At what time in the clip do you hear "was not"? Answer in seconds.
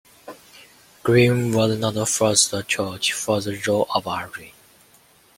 1.53-1.93